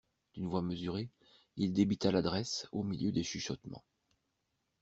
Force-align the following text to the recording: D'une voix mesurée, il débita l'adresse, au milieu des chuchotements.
D'une 0.33 0.47
voix 0.47 0.63
mesurée, 0.63 1.09
il 1.57 1.73
débita 1.73 2.09
l'adresse, 2.11 2.67
au 2.71 2.81
milieu 2.81 3.11
des 3.11 3.21
chuchotements. 3.21 3.83